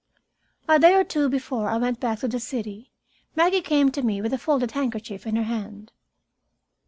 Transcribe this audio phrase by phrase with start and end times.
[0.67, 2.91] A day or two before I went back to the city,
[3.35, 5.91] Maggie came to me with a folded handkerchief in her hand.